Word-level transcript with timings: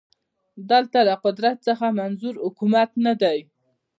دلته 0.71 0.99
له 1.07 1.15
قدرت 1.25 1.57
څخه 1.67 1.85
منظور 1.99 2.35
حکومت 2.45 2.89
نه 3.05 3.13
دی 3.21 3.39